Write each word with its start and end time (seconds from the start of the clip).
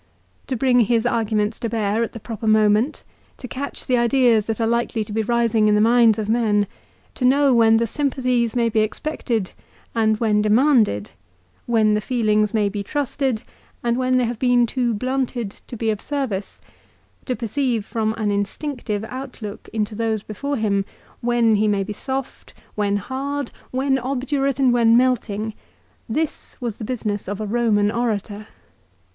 To 0.47 0.55
bring 0.55 0.79
his 0.79 1.05
arguments 1.05 1.59
to 1.59 1.69
bear 1.69 2.01
at 2.03 2.13
the 2.13 2.19
proper 2.19 2.47
moment, 2.47 3.03
to 3.37 3.47
catch 3.47 3.85
the 3.85 3.97
ideas 3.97 4.47
that 4.47 4.59
are 4.59 4.65
likely 4.65 5.03
to 5.03 5.13
be 5.13 5.21
rising 5.21 5.67
in 5.67 5.75
the 5.75 5.79
minds 5.79 6.17
of 6.17 6.27
men, 6.27 6.65
to 7.13 7.23
know 7.23 7.53
when 7.53 7.77
the 7.77 7.85
sympathies 7.85 8.55
may 8.55 8.67
be 8.67 8.79
expected 8.79 9.51
and 9.93 10.17
when 10.19 10.41
demanded, 10.41 11.11
when 11.67 11.93
the 11.93 12.01
feelings 12.01 12.51
may 12.51 12.67
be 12.67 12.81
trusted 12.81 13.43
and 13.83 13.95
when 13.95 14.17
they 14.17 14.25
have 14.25 14.39
been 14.39 14.65
too 14.65 14.95
blunted 14.95 15.51
to 15.67 15.77
be 15.77 15.91
of 15.91 16.01
service, 16.01 16.61
to 17.25 17.35
perceive 17.35 17.85
from 17.85 18.13
an 18.13 18.31
instinctive 18.31 19.03
outlook 19.03 19.69
into 19.71 19.93
those 19.93 20.23
before 20.23 20.57
him 20.57 20.83
when 21.21 21.57
he 21.57 21.67
may 21.67 21.83
be 21.83 21.93
soft, 21.93 22.55
when 22.73 22.97
hard, 22.97 23.51
when 23.69 23.99
obdurate 23.99 24.57
and 24.59 24.73
when 24.73 24.97
melting, 24.97 25.53
this 26.09 26.57
was 26.59 26.77
the 26.77 26.83
business 26.83 27.27
of 27.27 27.39
a 27.39 27.45
Eoman 27.45 27.95
orator. 27.95 28.47